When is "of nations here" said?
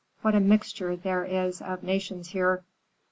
1.61-2.63